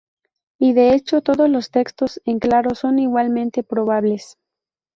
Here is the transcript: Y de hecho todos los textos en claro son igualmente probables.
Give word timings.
Y 0.57 0.73
de 0.73 0.95
hecho 0.95 1.21
todos 1.21 1.47
los 1.47 1.69
textos 1.69 2.19
en 2.25 2.39
claro 2.39 2.73
son 2.73 2.97
igualmente 2.97 3.61
probables. 3.61 4.39